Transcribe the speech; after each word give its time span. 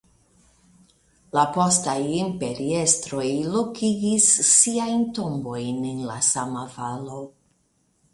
La 1.37 1.41
postaj 1.57 1.97
imperiestroj 2.19 3.25
lokigis 3.55 4.31
siajn 4.53 5.05
tombojn 5.19 5.85
en 5.91 6.01
la 6.13 6.17
sama 6.29 6.65
valo. 6.79 7.21